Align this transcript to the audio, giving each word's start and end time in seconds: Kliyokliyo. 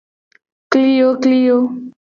Kliyokliyo. 0.71 1.57